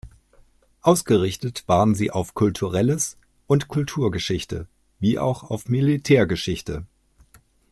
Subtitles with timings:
[0.81, 4.67] Ausgerichtet waren sie auf kulturelles und Kulturgeschichte
[4.99, 6.87] wie auch Militärgeschichte.